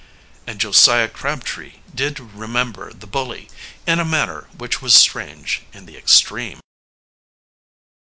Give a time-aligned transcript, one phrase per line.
[0.47, 3.51] And Josiah Crabtree did remember the bully
[3.85, 6.59] in a manner which was strange in the extreme.